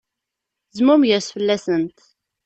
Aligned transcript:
Zmumeg-as 0.77 1.27
fell-asent. 1.35 1.97